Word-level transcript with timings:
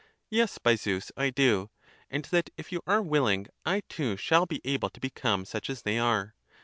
Yes, 0.31 0.57
by 0.57 0.73
Zeus, 0.73 1.11
I 1.15 1.29
do; 1.29 1.69
and 2.09 2.25
that, 2.31 2.49
if 2.57 2.71
you 2.71 2.81
are 2.87 3.03
willing, 3.03 3.45
I 3.67 3.81
too 3.87 4.17
shall 4.17 4.47
be 4.47 4.59
able 4.63 4.89
to 4.89 4.99
become 4.99 5.45
such 5.45 5.69
as 5.69 5.83
they 5.83 5.99
are. 5.99 6.33